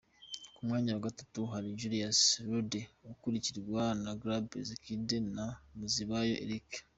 [0.55, 2.81] Ku mwanya wa gatatu hari Julius Jayde,
[3.13, 6.69] ukurikirwa na Lagab Azzedine na Manizabayo Eric.